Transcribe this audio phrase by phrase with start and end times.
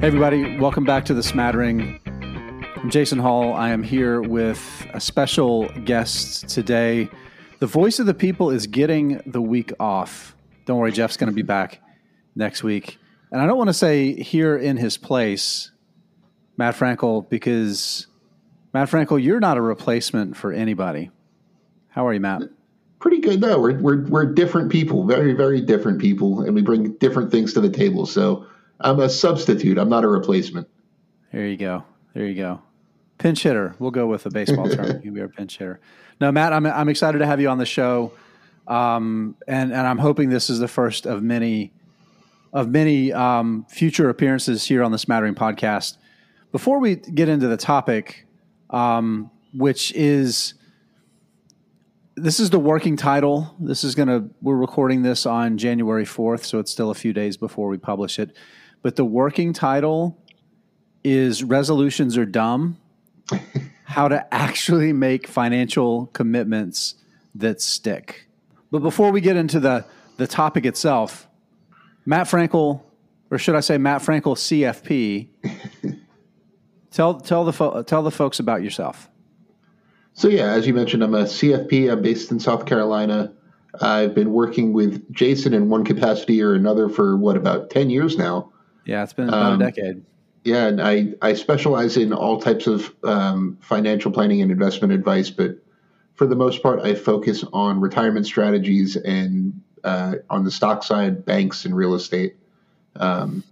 [0.00, 2.00] Hey, everybody, welcome back to the Smattering.
[2.06, 3.52] I'm Jason Hall.
[3.52, 7.10] I am here with a special guest today.
[7.58, 10.34] The voice of the people is getting the week off.
[10.64, 11.82] Don't worry, Jeff's going to be back
[12.34, 12.96] next week.
[13.30, 15.70] And I don't want to say here in his place,
[16.56, 18.06] Matt Frankel, because
[18.72, 21.10] Matt Frankel, you're not a replacement for anybody.
[21.88, 22.44] How are you, Matt?
[23.00, 23.42] Pretty good.
[23.42, 23.60] though.
[23.60, 27.60] we're we're we're different people, very very different people, and we bring different things to
[27.60, 28.06] the table.
[28.06, 28.46] So
[28.80, 29.78] I'm a substitute.
[29.78, 30.68] I'm not a replacement.
[31.32, 31.84] There you go.
[32.14, 32.62] There you go.
[33.18, 33.74] Pinch hitter.
[33.78, 35.00] We'll go with a baseball term.
[35.04, 35.80] You are a pinch hitter.
[36.20, 38.12] No, Matt, I'm I'm excited to have you on the show,
[38.66, 41.72] um, and and I'm hoping this is the first of many
[42.52, 45.98] of many um, future appearances here on the Smattering podcast.
[46.52, 48.26] Before we get into the topic,
[48.70, 50.54] um, which is
[52.16, 53.54] this is the working title.
[53.58, 57.12] This is going to, we're recording this on January 4th, so it's still a few
[57.12, 58.36] days before we publish it.
[58.82, 60.16] But the working title
[61.04, 62.78] is Resolutions Are Dumb
[63.84, 66.94] How to Actually Make Financial Commitments
[67.34, 68.26] That Stick.
[68.70, 69.84] But before we get into the,
[70.16, 71.28] the topic itself,
[72.06, 72.82] Matt Frankel,
[73.30, 75.28] or should I say Matt Frankel CFP,
[76.90, 79.10] tell, tell, the fo- tell the folks about yourself.
[80.14, 81.90] So yeah, as you mentioned, I'm a CFP.
[81.92, 83.32] I'm based in South Carolina.
[83.80, 88.18] I've been working with Jason in one capacity or another for what about ten years
[88.18, 88.52] now.
[88.90, 90.04] Yeah, it's been about um, a decade.
[90.42, 95.30] Yeah, and I I specialize in all types of um, financial planning and investment advice,
[95.30, 95.58] but
[96.14, 101.24] for the most part, I focus on retirement strategies and uh, on the stock side,
[101.24, 102.34] banks and real estate.
[102.96, 103.44] Um,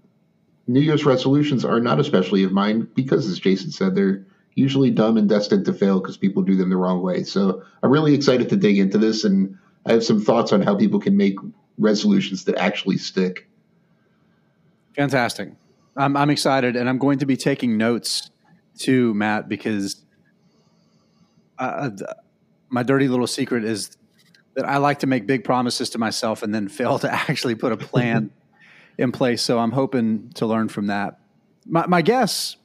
[0.67, 5.17] New Year's resolutions are not especially of mine because, as Jason said, they're usually dumb
[5.17, 7.23] and destined to fail because people do them the wrong way.
[7.23, 10.75] So I'm really excited to dig into this, and I have some thoughts on how
[10.75, 11.37] people can make
[11.79, 13.48] resolutions that actually stick.
[14.99, 15.53] Fantastic.
[15.97, 18.31] I'm, I'm excited, and I'm going to be taking notes
[18.77, 20.05] too, Matt, because
[21.59, 21.91] uh,
[22.69, 23.97] my dirty little secret is
[24.55, 27.73] that I like to make big promises to myself and then fail to actually put
[27.73, 28.31] a plan
[28.99, 29.41] in place.
[29.41, 31.19] So I'm hoping to learn from that.
[31.65, 32.57] My, my guess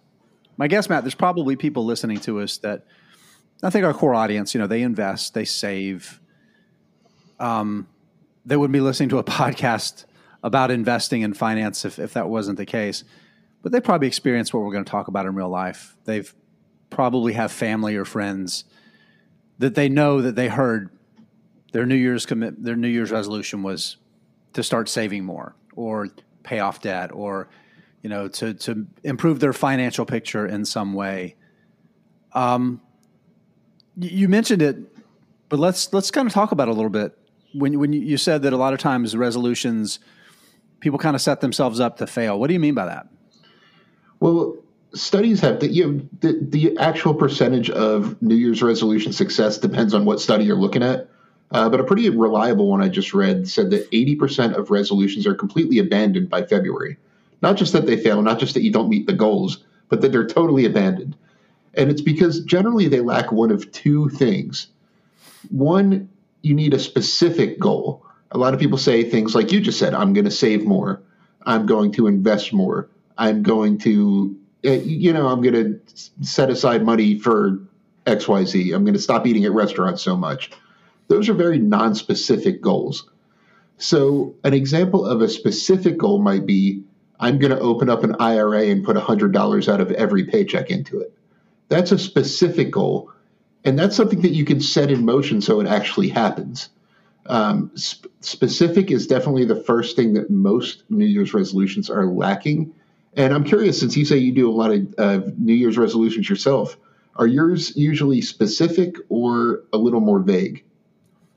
[0.57, 2.85] my guess, Matt, there's probably people listening to us that
[3.61, 6.19] I think our core audience, you know, they invest, they save.
[7.39, 7.87] Um,
[8.45, 10.05] they wouldn't be listening to a podcast
[10.43, 13.03] about investing in finance if, if that wasn't the case.
[13.61, 15.95] But they probably experienced what we're going to talk about in real life.
[16.03, 16.33] They've
[16.89, 18.65] probably have family or friends
[19.57, 20.89] that they know that they heard
[21.71, 23.97] their New Year's commit their New Year's resolution was
[24.53, 26.09] to start saving more or
[26.43, 27.49] pay off debt or
[28.03, 31.35] you know, to to improve their financial picture in some way.
[32.33, 32.81] Um,
[33.97, 34.77] you mentioned it,
[35.49, 37.17] but let's let's kind of talk about it a little bit.
[37.53, 39.99] When when you said that a lot of times resolutions,
[40.83, 42.37] people kind of set themselves up to fail.
[42.37, 43.07] What do you mean by that?
[44.19, 44.57] Well,
[44.93, 49.93] studies have that you know, the the actual percentage of New Year's resolution success depends
[49.93, 51.09] on what study you're looking at.
[51.51, 55.35] Uh, but a pretty reliable one I just read said that 80% of resolutions are
[55.35, 56.97] completely abandoned by February.
[57.43, 60.11] Not just that they fail, not just that you don't meet the goals, but that
[60.11, 61.15] they're totally abandoned.
[61.75, 64.67] And it's because generally they lack one of two things.
[65.51, 66.09] One,
[66.41, 68.02] you need a specific goal.
[68.33, 71.01] A lot of people say things like you just said, I'm going to save more.
[71.45, 72.89] I'm going to invest more.
[73.17, 75.79] I'm going to, eh, you know, I'm going to
[76.21, 77.59] set aside money for
[78.05, 78.73] XYZ.
[78.73, 80.51] I'm going to stop eating at restaurants so much.
[81.07, 83.09] Those are very non-specific goals.
[83.77, 86.83] So, an example of a specific goal might be
[87.19, 90.99] I'm going to open up an IRA and put $100 out of every paycheck into
[90.99, 91.13] it.
[91.69, 93.11] That's a specific goal.
[93.63, 96.69] And that's something that you can set in motion so it actually happens.
[97.27, 102.73] Um, sp- specific is definitely the first thing that most New Year's resolutions are lacking.
[103.15, 106.29] And I'm curious, since you say you do a lot of uh, New Year's resolutions
[106.29, 106.77] yourself,
[107.15, 110.63] are yours usually specific or a little more vague?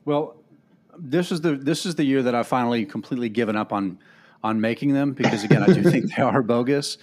[0.05, 0.37] Well,
[0.99, 3.99] this is the this is the year that I finally completely given up on
[4.43, 6.99] on making them because again, I do think they are bogus.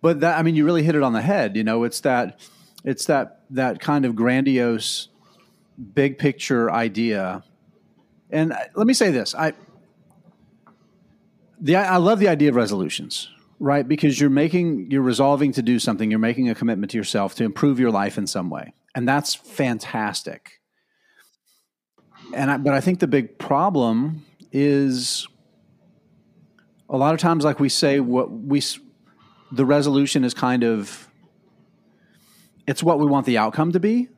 [0.00, 1.56] But that I mean, you really hit it on the head.
[1.56, 2.40] You know, it's that
[2.84, 5.08] it's that that kind of grandiose,
[5.94, 7.42] big picture idea.
[8.34, 9.52] And let me say this: I
[11.60, 13.86] the I love the idea of resolutions, right?
[13.86, 16.10] Because you're making you're resolving to do something.
[16.10, 19.36] You're making a commitment to yourself to improve your life in some way, and that's
[19.36, 20.60] fantastic.
[22.34, 25.28] And I, but I think the big problem is
[26.88, 28.60] a lot of times, like we say, what we
[29.52, 31.08] the resolution is kind of
[32.66, 34.08] it's what we want the outcome to be,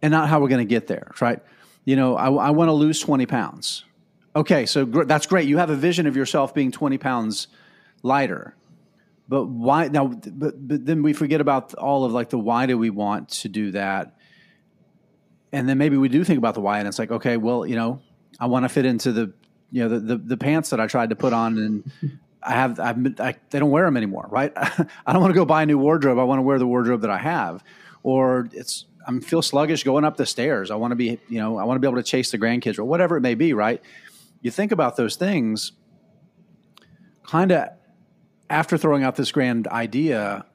[0.00, 1.10] and not how we're going to get there.
[1.20, 1.42] Right?
[1.84, 3.84] You know, I, I want to lose twenty pounds.
[4.36, 5.46] Okay, so gr- that's great.
[5.48, 7.48] You have a vision of yourself being twenty pounds
[8.02, 8.54] lighter,
[9.28, 10.08] but why now?
[10.08, 13.48] But, but then we forget about all of like the why do we want to
[13.48, 14.16] do that?
[15.52, 17.76] And then maybe we do think about the why, and it's like, okay, well, you
[17.76, 18.00] know,
[18.40, 19.32] I want to fit into the
[19.70, 22.78] you know the, the, the pants that I tried to put on, and I have
[22.80, 24.52] I've, I, they don't wear them anymore, right?
[24.56, 26.18] I don't want to go buy a new wardrobe.
[26.18, 27.64] I want to wear the wardrobe that I have,
[28.02, 30.70] or it's I feel sluggish going up the stairs.
[30.70, 32.78] I want to be you know I want to be able to chase the grandkids
[32.78, 33.80] or whatever it may be, right?
[34.42, 35.72] You think about those things,
[37.26, 37.68] kind of
[38.50, 40.46] after throwing out this grand idea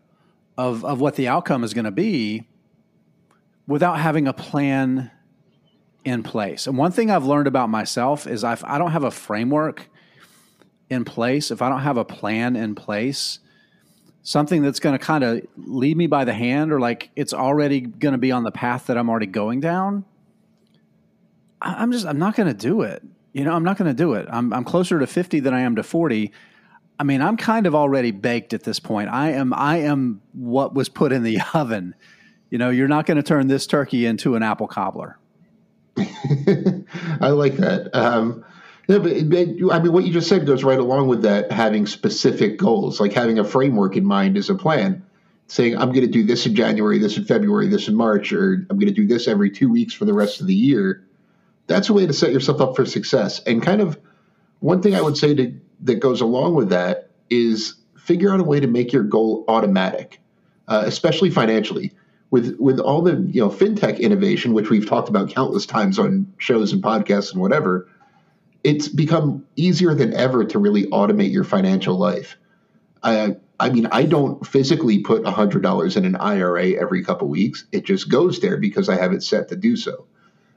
[0.57, 2.47] of of what the outcome is going to be,
[3.67, 5.11] without having a plan
[6.03, 6.67] in place.
[6.67, 9.89] And one thing I've learned about myself is I've, I don't have a framework
[10.89, 11.51] in place.
[11.51, 13.39] If I don't have a plan in place,
[14.29, 17.81] something that's going to kind of lead me by the hand or like it's already
[17.81, 20.05] going to be on the path that I'm already going down,
[21.59, 23.01] I'm just, I'm not going to do it.
[23.33, 24.27] You know, I'm not going to do it.
[24.29, 26.31] I'm, I'm closer to 50 than I am to 40.
[26.99, 29.09] I mean, I'm kind of already baked at this point.
[29.09, 31.95] I am, I am what was put in the oven.
[32.51, 35.17] You know, you're not going to turn this turkey into an apple cobbler.
[35.97, 37.89] I like that.
[37.93, 38.45] Um,
[38.89, 41.51] yeah, but, I mean, what you just said goes right along with that.
[41.51, 45.05] Having specific goals, like having a framework in mind, as a plan.
[45.45, 48.65] Saying I'm going to do this in January, this in February, this in March, or
[48.69, 51.03] I'm going to do this every two weeks for the rest of the year.
[51.67, 53.41] That's a way to set yourself up for success.
[53.43, 53.99] And kind of
[54.59, 58.43] one thing I would say to, that goes along with that is figure out a
[58.43, 60.19] way to make your goal automatic,
[60.67, 61.93] uh, especially financially
[62.31, 66.31] with with all the you know fintech innovation, which we've talked about countless times on
[66.37, 67.87] shows and podcasts and whatever,
[68.63, 72.37] it's become easier than ever to really automate your financial life.
[73.03, 77.65] I I mean, I don't physically put hundred dollars in an IRA every couple weeks.
[77.71, 80.05] It just goes there because I have it set to do so.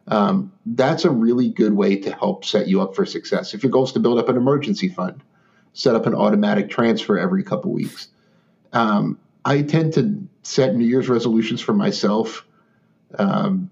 [0.08, 3.54] Um, that's a really good way to help set you up for success.
[3.54, 5.22] If your goal is to build up an emergency fund,
[5.74, 8.08] set up an automatic transfer every couple weeks.
[8.72, 12.46] Um, I tend to set New Year's resolutions for myself
[13.18, 13.70] um,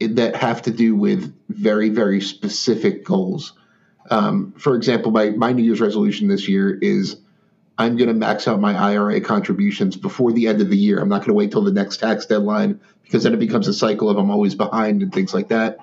[0.00, 3.52] that have to do with very, very specific goals.
[4.10, 7.16] Um, for example, my, my New Year's resolution this year is
[7.78, 10.98] I'm going to max out my IRA contributions before the end of the year.
[10.98, 13.74] I'm not going to wait till the next tax deadline because then it becomes a
[13.74, 15.78] cycle of I'm always behind and things like that.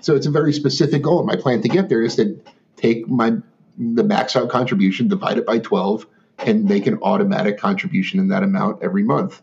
[0.00, 1.18] So it's a very specific goal.
[1.18, 2.40] And my plan to get there is to
[2.76, 3.36] take my
[3.78, 6.06] the max out contribution, divide it by 12,
[6.38, 9.42] and make an automatic contribution in that amount every month.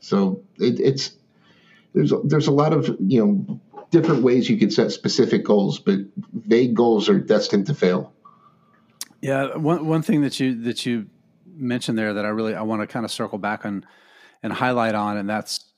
[0.00, 1.12] So it, it's
[1.94, 3.60] there's there's a lot of you know
[3.90, 5.98] different ways you can set specific goals, but
[6.32, 8.12] vague goals are destined to fail.
[9.20, 11.06] Yeah, one one thing that you that you
[11.46, 13.86] mentioned there that I really I want to kind of circle back on
[14.42, 15.72] and highlight on, and that's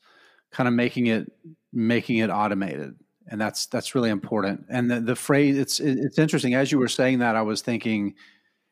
[0.50, 1.30] kind of making it
[1.72, 2.94] making it automated,
[3.28, 4.66] and that's that's really important.
[4.68, 8.14] And the, the phrase it's it's interesting as you were saying that I was thinking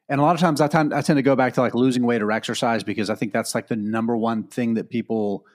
[0.08, 2.04] and a lot of times I, tend, I tend to go back to like losing
[2.04, 5.46] weight or exercise because I think that's like the number one thing that people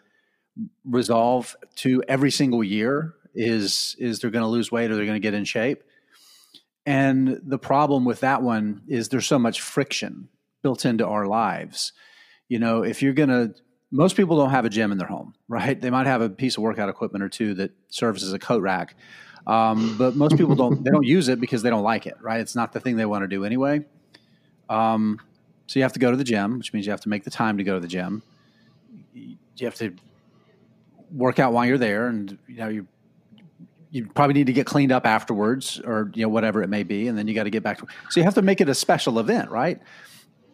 [0.83, 5.15] resolve to every single year is is they're going to lose weight or they're going
[5.15, 5.83] to get in shape.
[6.85, 10.29] And the problem with that one is there's so much friction
[10.61, 11.93] built into our lives.
[12.47, 13.53] You know, if you're going to
[13.91, 15.79] most people don't have a gym in their home, right?
[15.79, 18.61] They might have a piece of workout equipment or two that serves as a coat
[18.61, 18.95] rack.
[19.47, 22.39] Um, but most people don't they don't use it because they don't like it, right?
[22.39, 23.85] It's not the thing they want to do anyway.
[24.69, 25.19] Um,
[25.65, 27.31] so you have to go to the gym, which means you have to make the
[27.31, 28.21] time to go to the gym.
[29.13, 29.95] You have to
[31.11, 32.87] work out while you're there, and you know you
[33.91, 37.07] you probably need to get cleaned up afterwards, or you know whatever it may be,
[37.07, 37.87] and then you got to get back to.
[38.09, 39.79] So you have to make it a special event, right?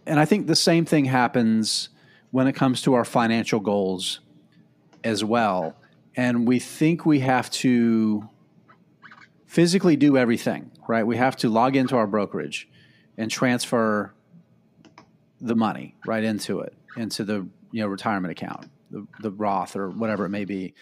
[0.06, 1.89] And I think the same thing happens
[2.32, 4.20] when it comes to our financial goals
[5.04, 5.75] as well.
[6.15, 8.30] And we think we have to
[9.46, 11.06] physically do everything, right?
[11.06, 12.70] We have to log into our brokerage
[13.18, 14.13] and transfer
[15.42, 19.89] the money right into it, into the you know retirement account, the, the Roth or
[19.89, 20.74] whatever it may be,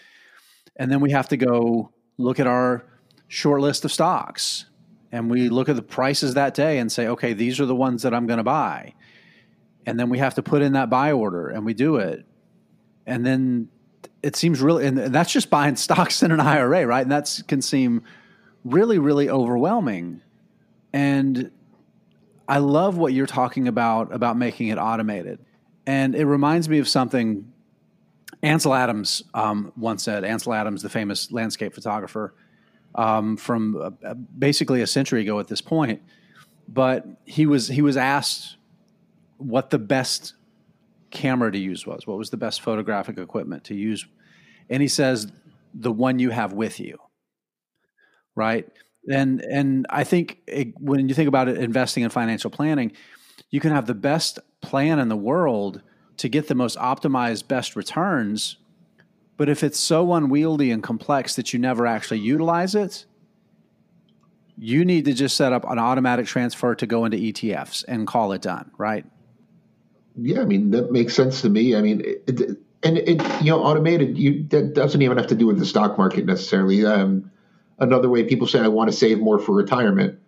[0.76, 2.84] and then we have to go look at our
[3.28, 4.66] short list of stocks,
[5.12, 8.02] and we look at the prices that day and say, okay, these are the ones
[8.02, 8.94] that I'm going to buy,
[9.86, 12.24] and then we have to put in that buy order, and we do it,
[13.06, 13.68] and then
[14.22, 17.02] it seems really, and that's just buying stocks in an IRA, right?
[17.02, 18.02] And that can seem
[18.64, 20.22] really, really overwhelming,
[20.92, 21.50] and
[22.46, 25.38] I love what you're talking about about making it automated,
[25.86, 27.52] and it reminds me of something
[28.44, 30.24] Ansel Adams um, once said.
[30.24, 32.34] Ansel Adams, the famous landscape photographer
[32.94, 36.02] um, from uh, basically a century ago at this point,
[36.68, 38.56] but he was he was asked
[39.38, 40.34] what the best
[41.10, 42.06] camera to use was.
[42.06, 44.06] What was the best photographic equipment to use?
[44.68, 45.30] And he says
[45.72, 46.98] the one you have with you.
[48.36, 48.68] Right?
[49.08, 52.92] and and I think it, when you think about it, investing in financial planning,
[53.50, 55.82] you can have the best plan in the world,
[56.16, 58.56] to get the most optimized, best returns.
[59.36, 63.04] But if it's so unwieldy and complex that you never actually utilize it,
[64.56, 68.32] you need to just set up an automatic transfer to go into ETFs and call
[68.32, 69.04] it done, right?
[70.16, 71.74] Yeah, I mean that makes sense to me.
[71.74, 75.46] I mean, it, and it, you know, automated you that doesn't even have to do
[75.46, 76.84] with the stock market necessarily.
[76.86, 77.30] Um,
[77.78, 80.20] another way people say I want to save more for retirement.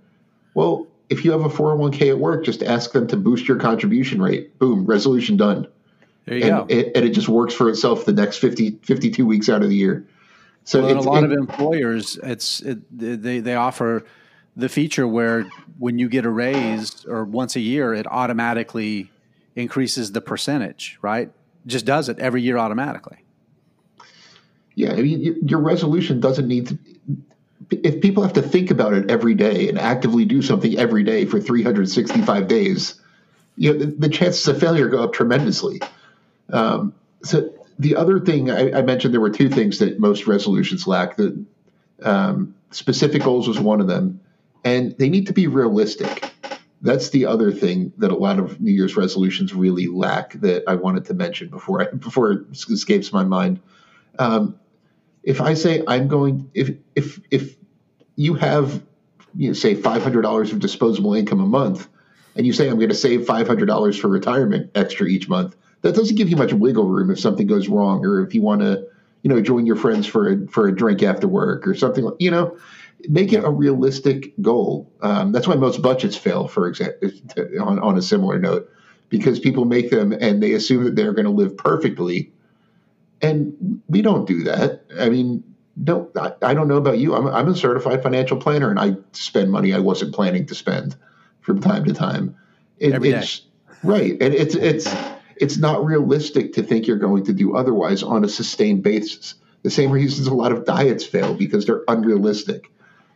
[0.55, 4.21] Well, if you have a 401k at work, just ask them to boost your contribution
[4.21, 4.59] rate.
[4.59, 5.69] Boom, resolution done.
[6.27, 6.75] There you and go.
[6.75, 9.77] It, and it just works for itself the next 50, 52 weeks out of the
[9.77, 10.07] year.
[10.65, 14.05] So well, a lot it, of employers, it's it, they they offer
[14.57, 19.13] the feature where when you get a raise or once a year, it automatically
[19.55, 20.99] increases the percentage.
[21.01, 21.31] Right?
[21.67, 23.19] Just does it every year automatically.
[24.75, 26.79] Yeah, I mean, your resolution doesn't need to.
[27.71, 31.25] If people have to think about it every day and actively do something every day
[31.25, 33.01] for 365 days,
[33.57, 35.81] you know, the, the chances of failure go up tremendously.
[36.53, 40.87] Um, so the other thing I, I, mentioned, there were two things that most resolutions
[40.87, 41.17] lack.
[41.17, 41.45] The
[42.03, 44.21] um, specific goals was one of them,
[44.65, 46.33] and they need to be realistic.
[46.83, 50.75] That's the other thing that a lot of New Year's resolutions really lack that I
[50.75, 53.61] wanted to mention before I, before it escapes my mind.
[54.19, 54.59] Um,
[55.23, 57.57] if I say I'm going, if if if
[58.15, 58.83] you have,
[59.35, 61.89] you know, say five hundred dollars of disposable income a month,
[62.37, 65.57] and you say I'm going to save five hundred dollars for retirement extra each month,
[65.83, 68.61] that doesn't give you much wiggle room if something goes wrong or if you want
[68.63, 68.87] to,
[69.23, 72.15] you know, join your friends for a, for a drink after work or something like,
[72.19, 72.57] you know,
[73.09, 74.91] make it a realistic goal.
[75.03, 77.11] Um, that's why most budgets fail, for example,
[77.61, 78.71] on, on a similar note,
[79.09, 82.33] because people make them and they assume that they're going to live perfectly.
[83.23, 84.85] And we don't do that.
[84.99, 85.43] I mean,
[85.77, 87.15] no, I, I don't know about you.
[87.15, 90.97] I'm, I'm a certified financial planner and I spend money I wasn't planning to spend
[91.41, 92.35] from time to time.
[92.79, 93.47] It, Every it's, day.
[93.83, 94.13] Right.
[94.21, 94.87] And it's, it's,
[95.37, 99.35] it's not realistic to think you're going to do otherwise on a sustained basis.
[99.63, 102.71] The same reasons a lot of diets fail because they're unrealistic.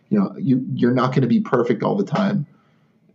[0.09, 2.47] You know, you you're not going to be perfect all the time.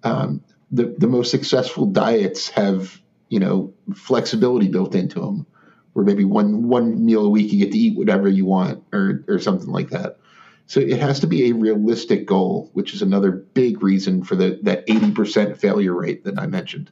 [0.04, 5.46] Um, the the most successful diets have you know flexibility built into them,
[5.94, 9.24] where maybe one one meal a week you get to eat whatever you want or
[9.28, 10.20] or something like that.
[10.68, 14.60] So it has to be a realistic goal, which is another big reason for the
[14.64, 16.90] that eighty percent failure rate that I mentioned.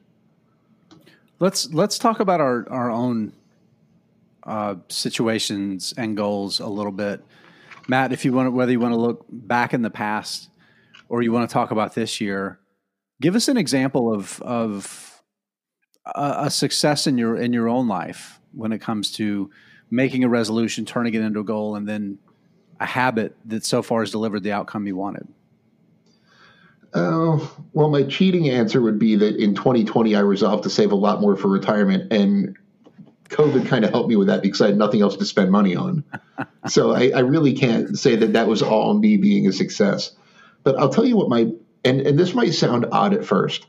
[1.43, 3.33] Let's let's talk about our our own
[4.43, 7.21] uh, situations and goals a little bit,
[7.89, 8.13] Matt.
[8.13, 10.50] If you want, to, whether you want to look back in the past
[11.09, 12.59] or you want to talk about this year,
[13.19, 15.21] give us an example of of
[16.05, 19.51] a, a success in your in your own life when it comes to
[19.91, 22.19] making a resolution, turning it into a goal, and then
[22.79, 25.27] a habit that so far has delivered the outcome you wanted.
[26.93, 27.39] Uh,
[27.73, 31.21] well, my cheating answer would be that in 2020 I resolved to save a lot
[31.21, 32.55] more for retirement, and
[33.29, 35.75] COVID kind of helped me with that because I had nothing else to spend money
[35.75, 36.03] on.
[36.67, 40.12] so I, I, really can't say that that was all me being a success.
[40.63, 41.51] But I'll tell you what my
[41.83, 43.65] and and this might sound odd at first.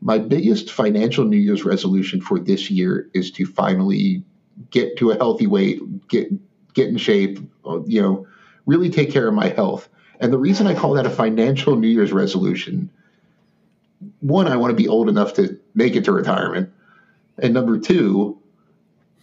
[0.00, 4.24] My biggest financial New Year's resolution for this year is to finally
[4.70, 6.28] get to a healthy weight, get
[6.74, 7.38] get in shape,
[7.86, 8.26] you know,
[8.66, 9.88] really take care of my health.
[10.22, 12.88] And the reason I call that a financial New Year's resolution,
[14.20, 16.72] one, I want to be old enough to make it to retirement.
[17.38, 18.38] And number two,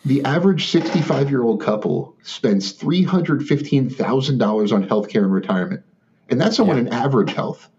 [0.03, 5.83] the average 65 year old couple spends $315,000 on healthcare and retirement.
[6.27, 6.87] And that's someone yeah.
[6.87, 7.69] in average health.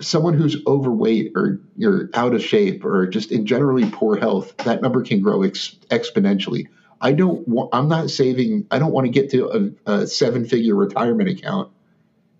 [0.00, 4.82] Someone who's overweight or you're out of shape or just in generally poor health, that
[4.82, 6.66] number can grow ex- exponentially.
[7.00, 10.44] I don't want, I'm not saving, I don't want to get to a, a seven
[10.44, 11.70] figure retirement account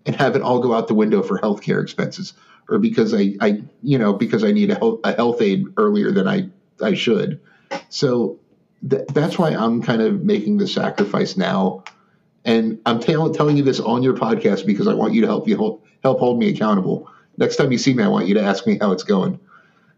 [0.07, 2.33] and have it all go out the window for healthcare expenses
[2.69, 6.11] or because I, I you know, because I need a health, a health aid earlier
[6.11, 6.49] than I,
[6.81, 7.39] I should.
[7.89, 8.39] So
[8.87, 11.83] th- that's why I'm kind of making the sacrifice now.
[12.45, 15.47] And I'm t- telling you this on your podcast because I want you to help
[15.47, 17.09] you hold, help hold me accountable.
[17.37, 19.39] Next time you see me, I want you to ask me how it's going.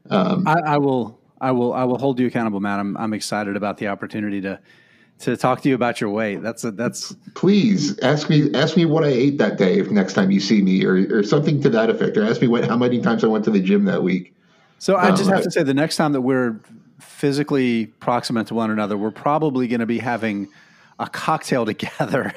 [0.10, 2.80] Um, I, I will, I will, I will hold you accountable, Matt.
[2.80, 4.60] I'm, I'm excited about the opportunity to
[5.20, 6.42] to talk to you about your weight.
[6.42, 7.14] That's a, that's.
[7.36, 10.62] Please ask me ask me what I ate that day if next time you see
[10.62, 13.28] me, or or something to that effect, or ask me what how many times I
[13.28, 14.34] went to the gym that week.
[14.80, 16.58] So I just um, have to say, the next time that we're
[17.00, 20.48] physically proximate to one another, we're probably going to be having
[21.00, 22.34] a cocktail together.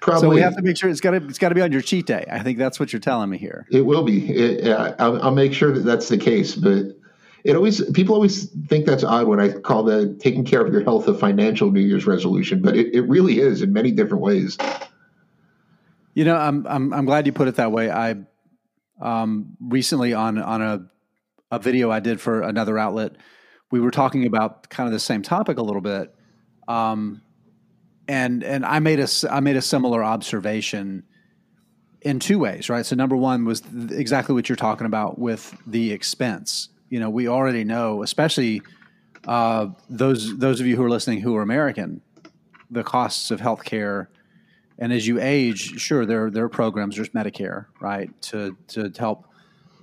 [0.00, 0.20] Probably.
[0.20, 1.82] So we have to make sure it's got to it's got to be on your
[1.82, 2.26] cheat day.
[2.30, 3.66] I think that's what you're telling me here.
[3.70, 4.30] It will be.
[4.30, 6.56] It, uh, I'll, I'll, make sure that that's the case.
[6.56, 6.96] But
[7.44, 10.82] it always people always think that's odd when I call the taking care of your
[10.84, 14.56] health a financial New Year's resolution, but it, it really is in many different ways.
[16.14, 17.90] You know, I'm I'm I'm glad you put it that way.
[17.90, 18.16] I
[19.00, 20.86] um, recently on on a
[21.50, 23.16] a video I did for another outlet,
[23.70, 26.14] we were talking about kind of the same topic a little bit,
[26.68, 27.22] um,
[28.08, 31.04] and and I made a I made a similar observation
[32.00, 32.86] in two ways, right?
[32.86, 36.68] So number one was exactly what you're talking about with the expense.
[36.92, 38.60] You know, we already know, especially
[39.26, 42.02] uh, those those of you who are listening who are American,
[42.70, 44.08] the costs of healthcare.
[44.78, 46.96] And as you age, sure, there there are programs.
[46.96, 49.24] There's Medicare, right, to to help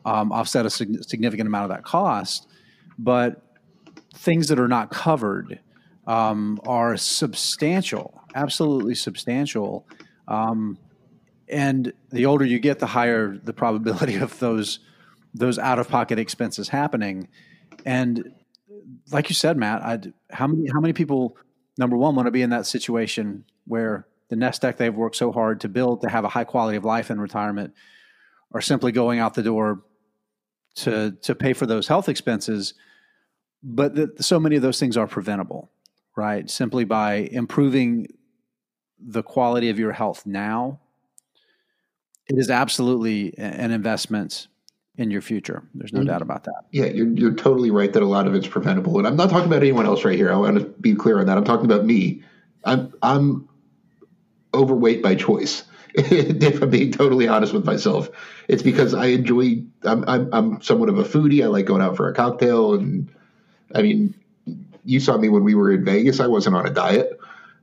[0.06, 2.48] um, offset a sig- significant amount of that cost.
[3.00, 3.42] But
[4.14, 5.62] things that are not covered
[6.06, 9.88] um, are substantial, absolutely substantial.
[10.28, 10.78] Um,
[11.48, 14.78] and the older you get, the higher the probability of those
[15.34, 17.28] those out of pocket expenses happening.
[17.86, 18.34] And
[19.12, 21.38] like you said, Matt, I'd, how many how many people
[21.78, 25.32] number one want to be in that situation where the nest egg they've worked so
[25.32, 27.74] hard to build to have a high quality of life in retirement
[28.54, 29.82] are simply going out the door
[30.76, 32.74] to to pay for those health expenses
[33.62, 35.72] but the, so many of those things are preventable
[36.16, 38.08] right simply by improving
[39.00, 40.80] the quality of your health now
[42.28, 44.48] it is absolutely an investment
[45.00, 45.64] in your future.
[45.74, 46.10] There's no mm-hmm.
[46.10, 46.66] doubt about that.
[46.72, 48.98] Yeah, you're, you're totally right that a lot of it's preventable.
[48.98, 50.30] And I'm not talking about anyone else right here.
[50.30, 51.38] I want to be clear on that.
[51.38, 52.22] I'm talking about me.
[52.66, 53.48] I'm, I'm
[54.54, 55.64] overweight by choice.
[55.96, 58.10] if I'm being totally honest with myself,
[58.50, 59.64] it's because I enjoy.
[59.84, 61.44] I'm, I'm, I'm somewhat of a foodie.
[61.44, 63.10] I like going out for a cocktail, and
[63.74, 64.14] I mean,
[64.84, 66.20] you saw me when we were in Vegas.
[66.20, 67.20] I wasn't on a diet.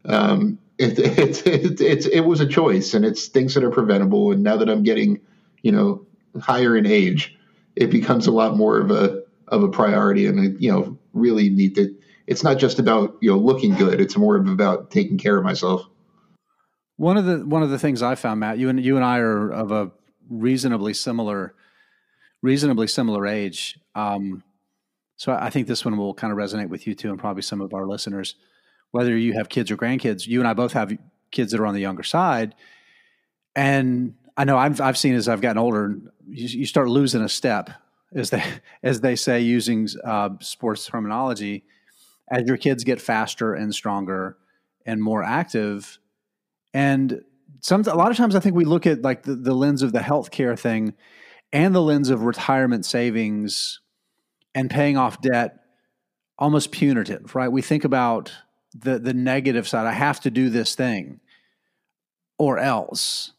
[0.06, 4.32] Um, it, it, it, it, it was a choice, and it's things that are preventable.
[4.32, 5.20] And now that I'm getting,
[5.62, 6.06] you know,
[6.40, 7.36] higher in age,
[7.76, 11.74] it becomes a lot more of a of a priority, and you know, really need
[11.76, 11.94] to.
[12.26, 15.86] It's not just about you know looking good; it's more about taking care of myself.
[16.96, 19.18] One of the one of the things I found, Matt, you and you and I
[19.18, 19.92] are of a
[20.28, 21.54] reasonably similar,
[22.42, 23.78] reasonably similar age.
[23.94, 24.42] Um,
[25.16, 27.60] so I think this one will kind of resonate with you too, and probably some
[27.60, 28.34] of our listeners.
[28.92, 30.96] Whether you have kids or grandkids, you and I both have
[31.30, 32.54] kids that are on the younger side,
[33.54, 37.28] and I know I've I've seen as I've gotten older, you, you start losing a
[37.28, 37.70] step,
[38.14, 38.42] as they
[38.82, 41.64] as they say using uh, sports terminology.
[42.28, 44.36] As your kids get faster and stronger
[44.84, 45.98] and more active,
[46.74, 47.22] and
[47.60, 49.92] some a lot of times I think we look at like the, the lens of
[49.92, 50.94] the healthcare thing
[51.52, 53.80] and the lens of retirement savings
[54.54, 55.60] and paying off debt
[56.38, 57.50] almost punitive, right?
[57.50, 58.32] We think about
[58.74, 59.86] the the negative side.
[59.86, 61.20] I have to do this thing
[62.38, 63.32] or else.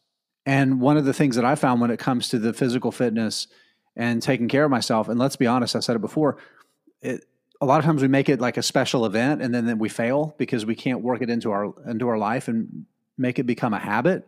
[0.48, 3.48] And one of the things that I found when it comes to the physical fitness
[3.94, 6.38] and taking care of myself, and let's be honest, I said it before,
[7.02, 7.26] it,
[7.60, 9.90] a lot of times we make it like a special event and then, then we
[9.90, 12.86] fail because we can't work it into our into our life and
[13.18, 14.26] make it become a habit.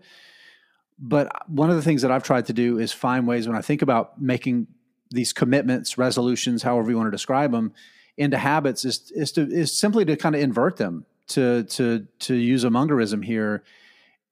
[0.98, 3.62] But one of the things that I've tried to do is find ways when I
[3.62, 4.66] think about making
[5.10, 7.72] these commitments, resolutions, however you want to describe them,
[8.18, 12.34] into habits is is to is simply to kind of invert them to to to
[12.34, 13.64] use a Mungerism here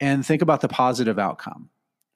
[0.00, 1.70] and think about the positive outcome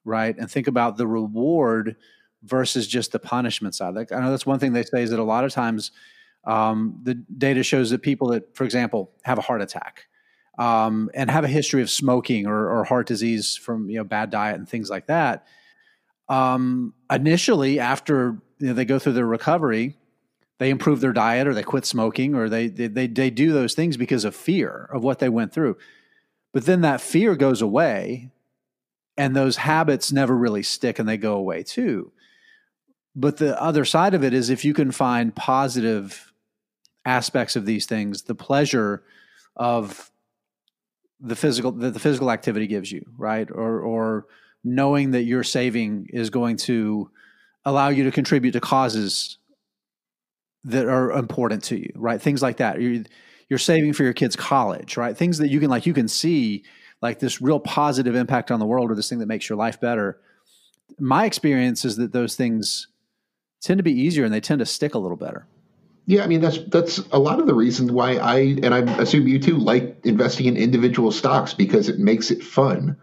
[0.05, 0.35] right?
[0.37, 1.95] And think about the reward
[2.43, 3.95] versus just the punishment side.
[3.95, 5.91] Like I know that's one thing they say is that a lot of times
[6.45, 10.07] um, the data shows that people that, for example, have a heart attack
[10.57, 14.29] um, and have a history of smoking or, or, heart disease from you know bad
[14.29, 15.47] diet and things like that.
[16.29, 19.95] Um, initially, after you know, they go through their recovery,
[20.59, 23.73] they improve their diet or they quit smoking or they, they they they do those
[23.73, 25.77] things because of fear of what they went through.
[26.51, 28.29] But then that fear goes away
[29.17, 32.11] and those habits never really stick and they go away too.
[33.15, 36.33] But the other side of it is if you can find positive
[37.05, 39.03] aspects of these things, the pleasure
[39.55, 40.11] of
[41.19, 43.49] the physical that the physical activity gives you, right?
[43.51, 44.25] Or or
[44.63, 47.11] knowing that your saving is going to
[47.65, 49.37] allow you to contribute to causes
[50.63, 52.21] that are important to you, right?
[52.21, 52.81] Things like that.
[52.81, 53.03] You're,
[53.49, 55.15] you're saving for your kids' college, right?
[55.15, 56.63] Things that you can like you can see
[57.03, 59.79] like this real positive impact on the world or this thing that makes your life
[59.79, 60.17] better.
[60.97, 62.87] My experience is that those things
[63.61, 65.45] tend to be easier and they tend to stick a little better.
[66.05, 69.27] Yeah, I mean that's that's a lot of the reason why I and I assume
[69.27, 72.97] you too like investing in individual stocks because it makes it fun.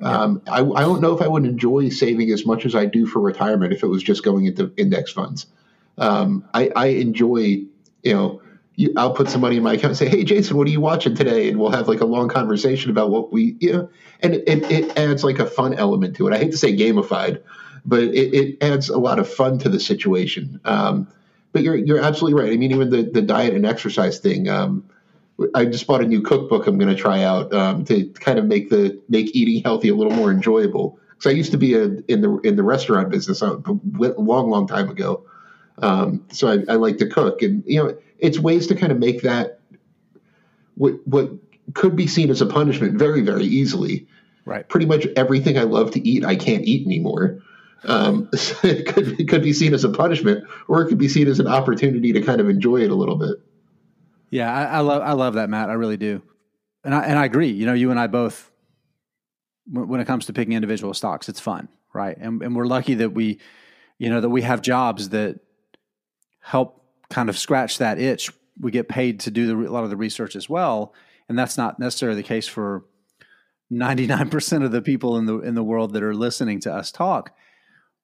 [0.00, 0.22] Yeah.
[0.22, 3.06] Um, I, I don't know if I would enjoy saving as much as I do
[3.06, 5.46] for retirement if it was just going into index funds.
[5.98, 7.62] Um, I, I enjoy,
[8.02, 8.42] you know,
[8.76, 10.80] you, I'll put some money in my account and say, "Hey, Jason, what are you
[10.80, 13.88] watching today?" And we'll have like a long conversation about what we, you know,
[14.20, 16.34] and it, it, adds like a fun element to it.
[16.34, 17.42] I hate to say gamified,
[17.84, 20.60] but it, it adds a lot of fun to the situation.
[20.64, 21.06] Um,
[21.52, 22.52] but you're you're absolutely right.
[22.52, 24.48] I mean, even the the diet and exercise thing.
[24.48, 24.84] Um,
[25.54, 26.66] I just bought a new cookbook.
[26.66, 29.94] I'm going to try out um, to kind of make the make eating healthy a
[29.94, 30.98] little more enjoyable.
[31.10, 34.66] Because I used to be a, in the in the restaurant business a long, long
[34.66, 35.24] time ago.
[35.78, 38.98] Um, so I, I like to cook, and you know, it's ways to kind of
[38.98, 39.60] make that
[40.76, 41.30] what what
[41.72, 44.06] could be seen as a punishment very very easily.
[44.46, 44.68] Right.
[44.68, 47.38] Pretty much everything I love to eat, I can't eat anymore.
[47.84, 51.08] Um, so it could it could be seen as a punishment, or it could be
[51.08, 53.36] seen as an opportunity to kind of enjoy it a little bit.
[54.30, 55.70] Yeah, I, I love I love that, Matt.
[55.70, 56.22] I really do,
[56.82, 57.50] and I and I agree.
[57.50, 58.50] You know, you and I both,
[59.70, 62.16] when it comes to picking individual stocks, it's fun, right?
[62.18, 63.38] And and we're lucky that we,
[63.98, 65.40] you know, that we have jobs that
[66.40, 66.83] help
[67.14, 68.30] kind of scratch that itch.
[68.58, 70.94] We get paid to do the, a lot of the research as well,
[71.28, 72.84] and that's not necessarily the case for
[73.70, 76.74] ninety nine percent of the people in the in the world that are listening to
[76.74, 77.30] us talk.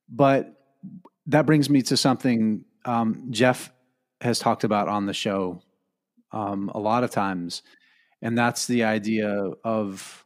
[0.09, 0.55] But
[1.27, 3.73] that brings me to something um, Jeff
[4.21, 5.63] has talked about on the show
[6.33, 7.63] um, a lot of times,
[8.23, 10.25] and that's the idea of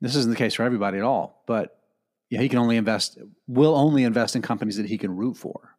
[0.00, 1.78] this isn't the case for everybody at all, but
[2.30, 5.71] yeah, he can only invest, will only invest in companies that he can root for.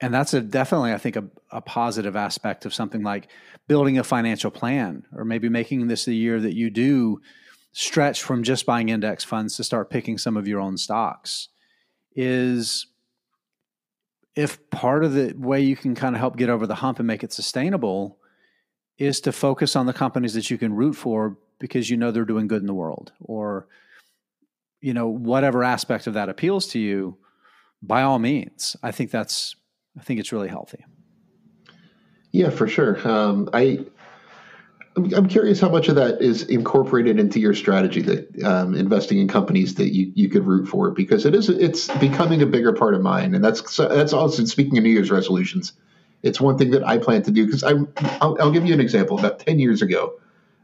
[0.00, 3.28] And that's a definitely, I think, a, a positive aspect of something like
[3.66, 7.20] building a financial plan, or maybe making this the year that you do
[7.72, 11.48] stretch from just buying index funds to start picking some of your own stocks
[12.14, 12.86] is
[14.34, 17.06] if part of the way you can kind of help get over the hump and
[17.06, 18.18] make it sustainable
[18.98, 22.24] is to focus on the companies that you can root for because you know they're
[22.24, 23.66] doing good in the world or
[24.80, 27.16] you know whatever aspect of that appeals to you
[27.82, 28.76] by all means.
[28.82, 29.54] I think that's
[29.98, 30.84] i think it's really healthy
[32.32, 33.84] yeah for sure um, i
[34.98, 39.28] I'm curious how much of that is incorporated into your strategy that um, investing in
[39.28, 42.94] companies that you, you could root for because it is it's becoming a bigger part
[42.94, 45.72] of mine and that's that's also speaking of New Year's resolutions.
[46.22, 47.72] It's one thing that I plan to do because I
[48.20, 49.18] I'll, I'll, give you an example.
[49.18, 50.18] About ten years ago,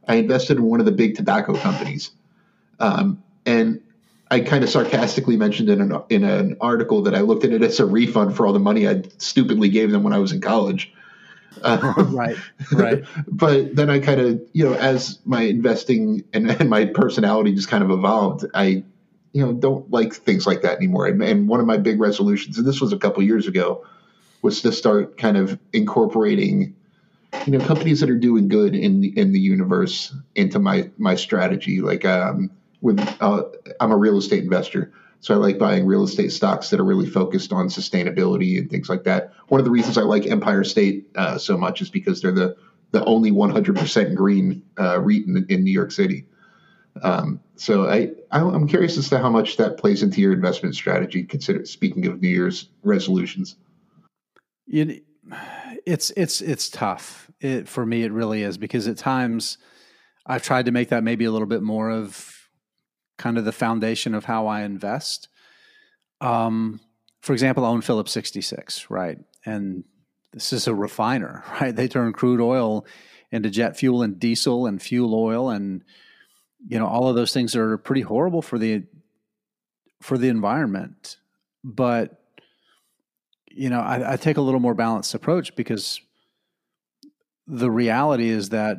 [0.08, 2.10] I invested in one of the big tobacco companies,
[2.80, 3.80] um, and
[4.30, 7.62] I kind of sarcastically mentioned in an in an article that I looked at it
[7.62, 10.40] as a refund for all the money I stupidly gave them when I was in
[10.40, 10.92] college.
[11.62, 12.36] Right,
[12.72, 13.04] right.
[13.28, 17.68] but then I kind of, you know, as my investing and, and, my personality just
[17.68, 18.84] kind of evolved, I,
[19.32, 21.06] you know, don't like things like that anymore.
[21.06, 23.86] And, and one of my big resolutions, and this was a couple years ago,
[24.42, 26.74] was to start kind of incorporating,
[27.46, 31.14] you know, companies that are doing good in the, in the universe into my my
[31.14, 31.80] strategy.
[31.80, 32.50] Like, um,
[32.84, 33.42] with uh,
[33.80, 34.92] I'm a real estate investor.
[35.20, 38.90] So I like buying real estate stocks that are really focused on sustainability and things
[38.90, 39.32] like that.
[39.48, 42.56] One of the reasons I like Empire State uh, so much is because they're the
[42.90, 46.26] the only 100% green uh, REIT in, in, New York City.
[47.02, 51.24] Um, so I, I'm curious as to how much that plays into your investment strategy.
[51.24, 53.56] Consider speaking of New Year's resolutions.
[54.68, 55.02] It,
[55.86, 57.30] it's it's it's tough.
[57.40, 59.58] It, for me, it really is because at times
[60.26, 62.43] I've tried to make that maybe a little bit more of
[63.16, 65.28] kind of the foundation of how I invest.
[66.20, 66.80] Um,
[67.20, 69.18] for example, I own Phillips 66, right?
[69.44, 69.84] And
[70.32, 71.74] this is a refiner, right?
[71.74, 72.86] They turn crude oil
[73.34, 75.82] into jet fuel and diesel and fuel oil and
[76.68, 78.84] you know all of those things are pretty horrible for the
[80.00, 81.18] for the environment
[81.64, 82.22] but
[83.50, 86.00] you know I, I take a little more balanced approach because
[87.48, 88.78] the reality is that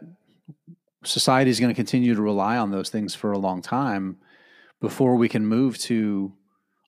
[1.03, 4.17] society is going to continue to rely on those things for a long time
[4.85, 6.31] before we can move to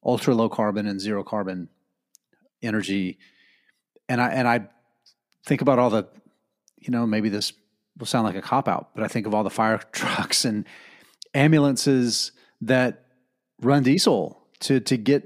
[0.06, 1.68] ultra low carbon and zero carbon
[2.62, 3.18] energy.
[4.08, 4.68] And I and I
[5.48, 6.08] think about all the,
[6.78, 7.54] you know, maybe this
[7.98, 10.68] will sound like a cop out, but I think of all the fire trucks and
[11.34, 13.06] ambulances that
[13.64, 15.24] run diesel to to get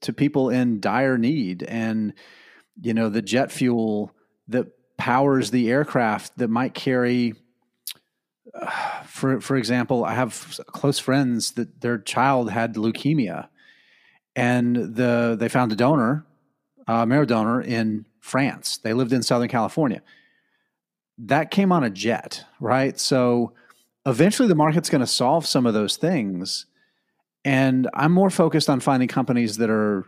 [0.00, 2.14] to people in dire need and
[2.82, 4.12] you know the jet fuel
[4.48, 7.34] that powers the aircraft that might carry
[8.54, 8.87] uh,
[9.18, 13.48] for for example, I have close friends that their child had leukemia,
[14.36, 16.24] and the they found a donor,
[16.86, 18.78] a marrow donor in France.
[18.78, 20.02] They lived in Southern California.
[21.18, 22.98] That came on a jet, right?
[22.98, 23.52] So
[24.06, 26.66] eventually, the market's going to solve some of those things,
[27.44, 30.06] and I'm more focused on finding companies that are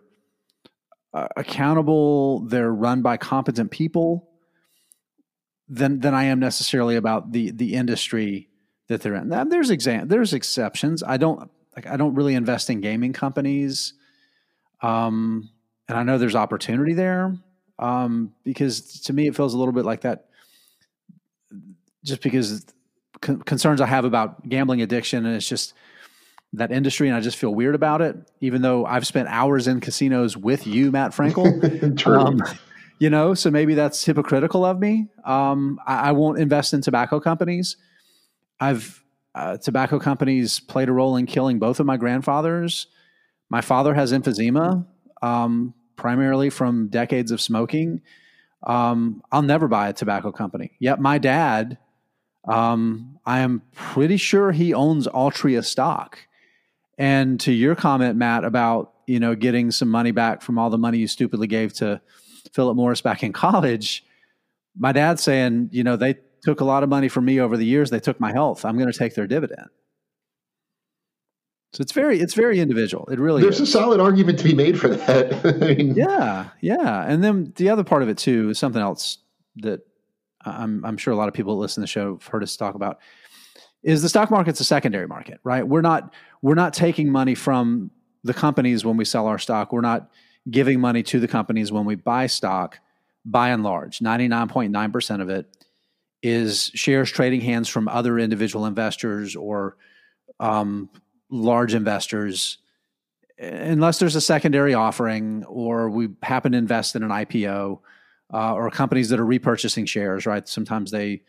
[1.12, 2.46] uh, accountable.
[2.46, 4.28] They're run by competent people
[5.68, 8.49] than than I am necessarily about the the industry
[8.90, 9.28] that they're in.
[9.28, 11.02] Now, there's exam there's exceptions.
[11.02, 13.94] I don't like I don't really invest in gaming companies,
[14.82, 15.48] um,
[15.88, 17.38] and I know there's opportunity there
[17.78, 20.26] um, because to me it feels a little bit like that.
[22.02, 22.66] Just because
[23.20, 25.72] con- concerns I have about gambling addiction, and it's just
[26.54, 28.16] that industry, and I just feel weird about it.
[28.40, 31.96] Even though I've spent hours in casinos with you, Matt Frankel.
[31.98, 32.18] True.
[32.18, 32.42] Um,
[32.98, 35.06] you know, so maybe that's hypocritical of me.
[35.24, 37.78] Um, I, I, won't invest in tobacco companies.
[38.60, 39.02] I've
[39.34, 42.86] uh, tobacco companies played a role in killing both of my grandfathers.
[43.48, 44.86] My father has emphysema,
[45.22, 48.02] um, primarily from decades of smoking,
[48.66, 50.72] um, I'll never buy a tobacco company.
[50.78, 51.78] Yet my dad,
[52.46, 56.18] um, I am pretty sure he owns Altria stock.
[56.98, 60.78] And to your comment, Matt, about you know getting some money back from all the
[60.78, 62.00] money you stupidly gave to
[62.52, 64.04] Philip Morris back in college,
[64.78, 67.64] my dad's saying, you know, they took a lot of money from me over the
[67.64, 67.90] years.
[67.90, 68.64] They took my health.
[68.64, 69.68] I'm going to take their dividend.
[71.72, 73.06] So it's very it's very individual.
[73.12, 73.68] It really there's is.
[73.68, 75.32] a solid argument to be made for that.
[75.62, 77.04] I mean, yeah, yeah.
[77.06, 79.18] And then the other part of it too is something else
[79.56, 79.80] that
[80.44, 82.56] I'm I'm sure a lot of people that listen to the show have heard us
[82.56, 82.98] talk about
[83.84, 85.66] is the stock market's a secondary market, right?
[85.66, 87.92] We're not we're not taking money from
[88.24, 89.72] the companies when we sell our stock.
[89.72, 90.10] We're not
[90.50, 92.80] giving money to the companies when we buy stock.
[93.22, 95.59] By and large, 99.9% of it
[96.22, 99.76] is shares trading hands from other individual investors or
[100.38, 100.88] um,
[101.30, 102.58] large investors
[103.40, 107.80] unless there's a secondary offering or we happen to invest in an IPO
[108.32, 110.46] uh, or companies that are repurchasing shares, right?
[110.46, 111.22] Sometimes they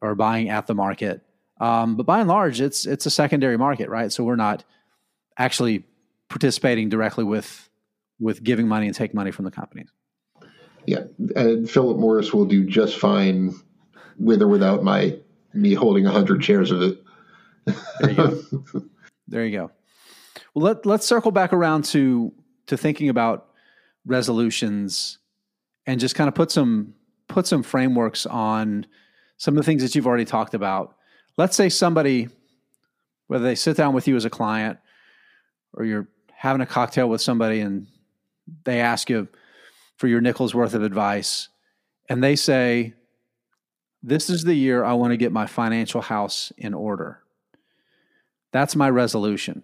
[0.00, 1.22] are buying at the market.
[1.60, 4.10] Um, but by and large, it's it's a secondary market, right?
[4.12, 4.64] So we're not
[5.36, 5.84] actually
[6.28, 7.68] participating directly with
[8.20, 9.90] with giving money and taking money from the companies.
[10.86, 11.04] Yeah,
[11.36, 13.54] and Philip Morris will do just fine
[14.18, 15.18] with or without my
[15.54, 17.02] me holding hundred shares of it.
[18.00, 18.42] There you go.
[19.28, 19.70] there you go.
[20.54, 22.32] Well, let let's circle back around to
[22.66, 23.48] to thinking about
[24.06, 25.18] resolutions
[25.86, 26.94] and just kind of put some
[27.28, 28.86] put some frameworks on
[29.36, 30.96] some of the things that you've already talked about.
[31.36, 32.28] Let's say somebody,
[33.28, 34.78] whether they sit down with you as a client
[35.74, 37.86] or you're having a cocktail with somebody and
[38.64, 39.28] they ask you
[39.96, 41.48] for your nickel's worth of advice,
[42.08, 42.94] and they say,
[44.02, 47.20] This is the year I want to get my financial house in order.
[48.52, 49.62] That's my resolution.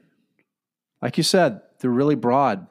[1.01, 2.67] Like you said, they're really broad.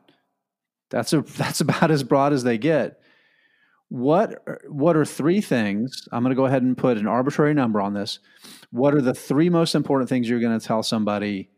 [0.90, 3.00] That's a that's about as broad as they get.
[3.90, 6.08] What what are three things?
[6.12, 8.20] I'm going to go ahead and put an arbitrary number on this.
[8.72, 11.50] What are the three most important things you're going to tell somebody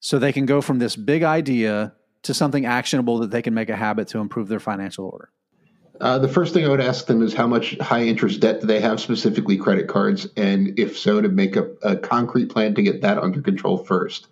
[0.00, 3.68] so they can go from this big idea to something actionable that they can make
[3.68, 5.30] a habit to improve their financial order?
[6.00, 8.66] Uh, the first thing I would ask them is how much high interest debt do
[8.66, 12.82] they have, specifically credit cards, and if so, to make a, a concrete plan to
[12.82, 14.26] get that under control first.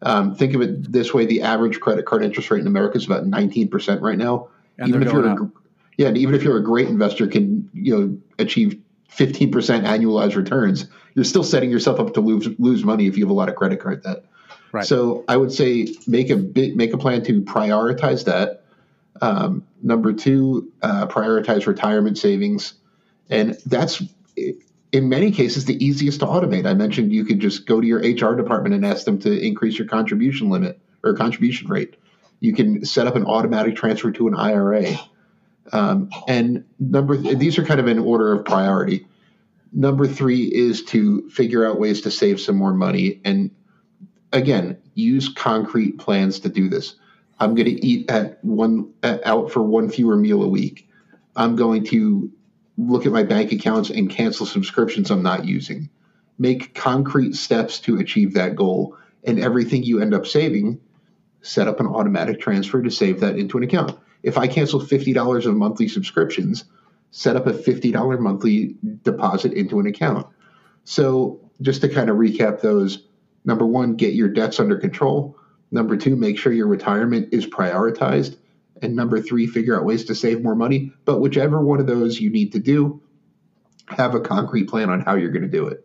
[0.00, 3.04] Um, think of it this way: the average credit card interest rate in America is
[3.04, 4.48] about 19% right now.
[4.78, 5.50] And even if you're a,
[5.98, 9.50] yeah, and even if you're a great investor, can you know achieve 15%
[9.84, 13.34] annualized returns, you're still setting yourself up to lose lose money if you have a
[13.34, 14.24] lot of credit card debt.
[14.72, 14.84] Right.
[14.84, 18.63] So I would say make a bit, make a plan to prioritize that
[19.20, 22.74] um, number two, uh, prioritize retirement savings.
[23.30, 24.02] And that's
[24.92, 26.66] in many cases the easiest to automate.
[26.66, 29.78] I mentioned you could just go to your HR department and ask them to increase
[29.78, 31.96] your contribution limit or contribution rate.
[32.40, 34.96] You can set up an automatic transfer to an IRA.
[35.72, 39.06] Um, and number th- these are kind of in order of priority.
[39.72, 43.20] Number three is to figure out ways to save some more money.
[43.24, 43.50] And
[44.32, 46.94] again, use concrete plans to do this.
[47.40, 50.88] I'm going to eat at one out for one fewer meal a week.
[51.36, 52.30] I'm going to
[52.78, 55.88] look at my bank accounts and cancel subscriptions I'm not using.
[56.38, 60.80] Make concrete steps to achieve that goal, and everything you end up saving,
[61.42, 63.98] set up an automatic transfer to save that into an account.
[64.22, 66.64] If I cancel $50 of monthly subscriptions,
[67.10, 70.26] set up a $50 monthly deposit into an account.
[70.84, 73.06] So, just to kind of recap those
[73.44, 75.36] number one, get your debts under control.
[75.74, 78.36] Number two, make sure your retirement is prioritized.
[78.80, 80.92] And number three, figure out ways to save more money.
[81.04, 83.02] But whichever one of those you need to do,
[83.88, 85.82] have a concrete plan on how you're going to do it.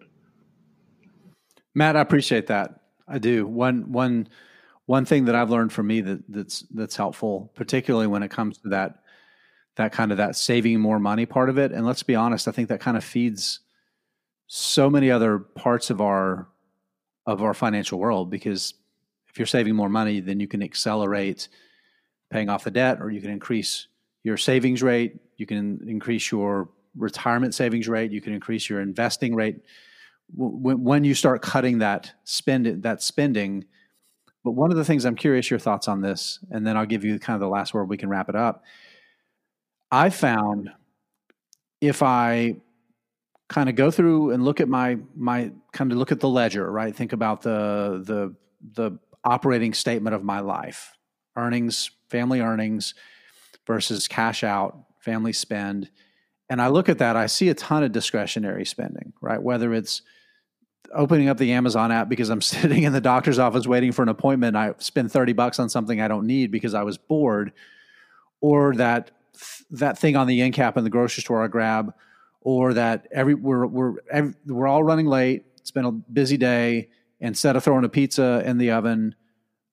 [1.74, 2.82] Matt, I appreciate that.
[3.08, 3.48] I do.
[3.48, 4.28] One one
[4.86, 8.60] one thing that I've learned from me that that's that's helpful, particularly when it comes
[8.60, 9.00] to that
[9.78, 11.72] that kind of that saving more money part of it.
[11.72, 13.62] And let's be honest, I think that kind of feeds
[14.46, 16.48] so many other parts of our
[17.26, 18.76] of our financial world because
[19.30, 21.48] if you're saving more money, then you can accelerate
[22.32, 23.88] paying off the debt, or you can increase
[24.24, 25.20] your savings rate.
[25.38, 28.12] You can increase your retirement savings rate.
[28.12, 29.58] You can increase your investing rate.
[30.36, 33.66] When, you start cutting that spend that spending,
[34.44, 37.04] but one of the things I'm curious your thoughts on this, and then I'll give
[37.04, 37.86] you kind of the last word.
[37.86, 38.64] We can wrap it up.
[39.92, 40.70] I found
[41.82, 42.58] if I
[43.48, 46.72] kind of go through and look at my my kind of look at the ledger,
[46.72, 46.96] right?
[46.96, 48.36] Think about the the
[48.74, 50.94] the operating statement of my life
[51.36, 52.94] earnings, family earnings
[53.66, 55.90] versus cash out, family spend.
[56.50, 59.42] And I look at that, I see a ton of discretionary spending, right?
[59.42, 60.02] Whether it's
[60.94, 64.10] opening up the Amazon app because I'm sitting in the doctor's office waiting for an
[64.10, 67.54] appointment, I spend 30 bucks on something I don't need because I was bored,
[68.42, 69.12] or that
[69.72, 71.94] that thing on the end cap in the grocery store I grab,
[72.42, 75.46] or that every we're we're every, we're all running late.
[75.58, 76.90] It's been a busy day.
[77.20, 79.16] Instead of throwing a pizza in the oven,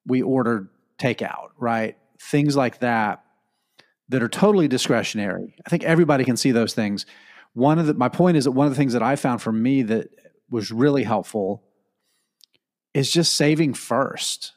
[0.06, 1.48] we order takeout.
[1.58, 3.22] Right, things like that
[4.08, 5.54] that are totally discretionary.
[5.66, 7.06] I think everybody can see those things.
[7.54, 9.52] One of the my point is that one of the things that I found for
[9.52, 10.08] me that
[10.50, 11.62] was really helpful
[12.94, 14.52] is just saving first.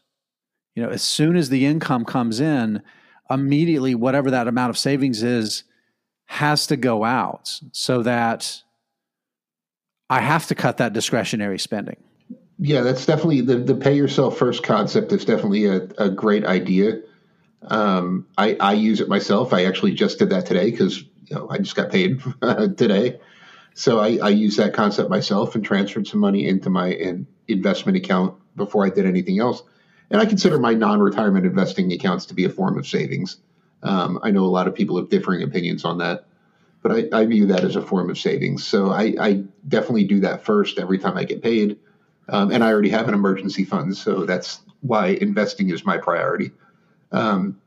[0.76, 2.82] You know, as soon as the income comes in,
[3.30, 5.64] immediately whatever that amount of savings is
[6.26, 8.62] has to go out so that
[10.10, 11.98] I have to cut that discretionary spending.
[12.60, 17.02] Yeah, that's definitely the, the pay yourself first concept is definitely a, a great idea.
[17.64, 19.54] Um, I, I use it myself.
[19.54, 23.20] I actually just did that today because you know I just got paid today.
[23.76, 27.98] So I, I use that concept myself and transferred some money into my in investment
[27.98, 29.64] account before I did anything else.
[30.12, 33.38] And I consider my non-retirement investing accounts to be a form of savings.
[33.84, 36.26] Um, I know a lot of people have differing opinions on that,
[36.82, 38.66] but I, I view that as a form of savings.
[38.66, 41.78] So I, I, definitely do that first every time I get paid.
[42.30, 46.52] Um, and I already have an emergency fund, so that's why investing is my priority.
[47.12, 47.60] Um,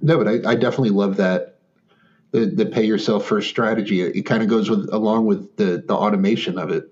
[0.00, 1.58] no, but I, I, definitely love that
[2.30, 4.00] the the pay yourself first strategy.
[4.00, 6.90] It, it kind of goes with along with the the automation of it.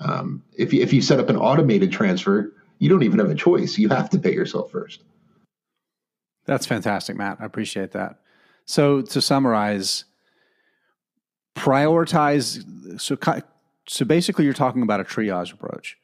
[0.00, 3.34] Um, if you, if you set up an automated transfer, you don't even have a
[3.34, 3.78] choice.
[3.78, 5.04] You have to pay yourself first.
[6.44, 7.38] That's fantastic, Matt.
[7.40, 8.18] I appreciate that.
[8.64, 10.04] So to summarize,
[11.56, 13.00] prioritize.
[13.00, 13.16] So
[13.86, 15.96] so basically, you're talking about a triage approach.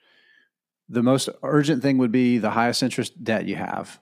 [0.89, 4.01] The most urgent thing would be the highest interest debt you have,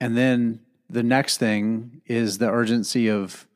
[0.00, 3.46] and then the next thing is the urgency of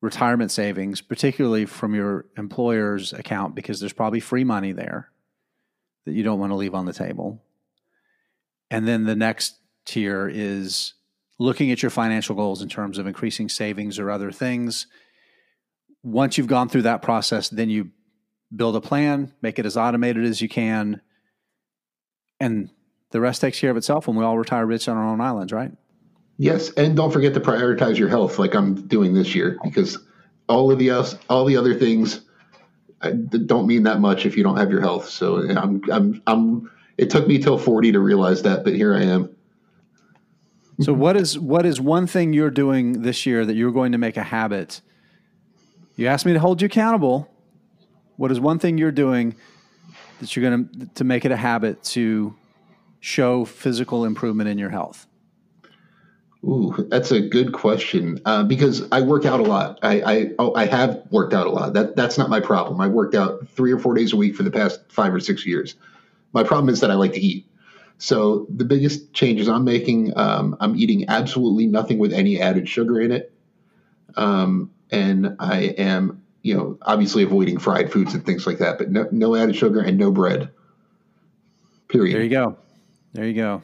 [0.00, 5.10] retirement savings, particularly from your employer's account, because there's probably free money there
[6.04, 7.42] that you don't want to leave on the table.
[8.70, 10.94] And then the next tier is
[11.38, 14.86] looking at your financial goals in terms of increasing savings or other things.
[16.02, 17.90] Once you've gone through that process, then you
[18.54, 21.00] build a plan, make it as automated as you can,
[22.40, 22.70] and
[23.10, 25.52] the rest takes care of itself when we all retire rich on our own islands,
[25.52, 25.72] right?
[26.38, 29.98] Yes, and don't forget to prioritize your health, like I'm doing this year, because
[30.48, 32.20] all of the else, all the other things
[33.46, 35.08] don't mean that much if you don't have your health.
[35.08, 36.70] So I'm, I'm, I'm.
[36.98, 39.34] It took me till 40 to realize that, but here I am.
[40.80, 43.98] So what is what is one thing you're doing this year that you're going to
[43.98, 44.82] make a habit?
[45.96, 47.30] You asked me to hold you accountable.
[48.16, 49.36] What is one thing you're doing
[50.20, 52.34] that you're going to to make it a habit to
[53.00, 55.06] show physical improvement in your health?
[56.44, 59.80] Ooh, that's a good question uh, because I work out a lot.
[59.82, 61.72] I I, oh, I have worked out a lot.
[61.72, 62.80] That that's not my problem.
[62.80, 65.44] I worked out three or four days a week for the past five or six
[65.44, 65.74] years.
[66.32, 67.46] My problem is that I like to eat.
[67.98, 73.00] So the biggest changes I'm making, um, I'm eating absolutely nothing with any added sugar
[73.00, 73.32] in it,
[74.16, 78.78] um, and I am, you know, obviously avoiding fried foods and things like that.
[78.78, 80.48] But no, no added sugar and no bread.
[81.88, 82.14] Period.
[82.14, 82.56] There you go.
[83.14, 83.62] There you go.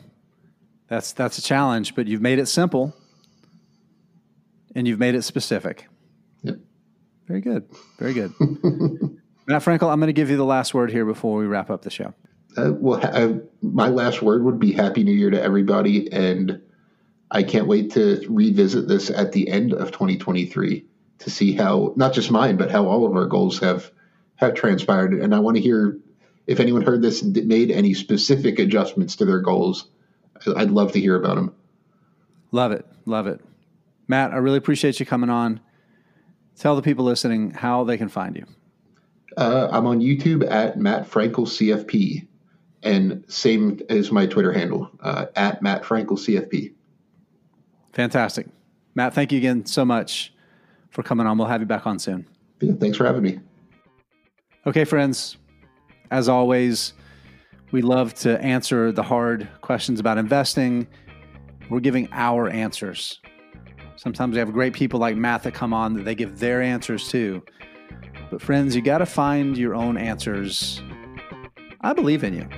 [0.89, 2.93] That's that's a challenge, but you've made it simple
[4.75, 5.87] and you've made it specific.
[6.43, 6.57] Yep.
[7.29, 7.69] Very good.
[8.01, 8.33] Very good.
[9.47, 11.83] Matt Frankel, I'm going to give you the last word here before we wrap up
[11.83, 12.15] the show.
[12.57, 16.61] Uh, well, I, my last word would be Happy New Year to everybody, and
[17.31, 20.87] I can't wait to revisit this at the end of 2023
[21.23, 23.91] to see how not just mine, but how all of our goals have
[24.37, 25.15] have transpired.
[25.15, 25.99] And I want to hear
[26.47, 29.89] if anyone heard this and made any specific adjustments to their goals
[30.57, 31.55] I'd love to hear about them.
[32.51, 32.87] Love it.
[33.07, 33.41] Love it.
[34.09, 35.61] Matt, I really appreciate you coming on.
[36.59, 38.47] Tell the people listening how they can find you.
[39.37, 42.27] Uh, I'm on YouTube at Matt Frankel CFP,
[42.83, 46.75] and same as my Twitter handle uh, at Matt Frankel CFP.
[47.95, 48.49] Fantastic,
[48.95, 49.15] Matt.
[49.15, 50.32] Thank you again so much
[50.93, 51.37] for coming on.
[51.37, 52.29] We'll have you back on soon.
[52.61, 53.41] Yeah, thanks for having me.
[54.67, 55.37] Okay, friends.
[56.11, 56.93] As always,
[57.73, 60.87] we love to answer the hard questions about investing.
[61.71, 63.21] We're giving our answers.
[63.97, 67.09] Sometimes we have great people like Matt that come on that they give their answers
[67.09, 67.43] too.
[68.31, 70.83] But friends, you got to find your own answers.
[71.81, 72.49] I believe in you.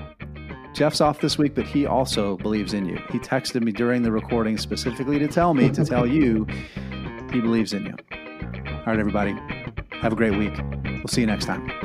[0.75, 2.99] Jeff's off this week, but he also believes in you.
[3.11, 6.47] He texted me during the recording specifically to tell me to tell you
[7.33, 7.95] he believes in you.
[8.45, 9.35] All right, everybody.
[10.01, 10.55] Have a great week.
[10.85, 11.84] We'll see you next time.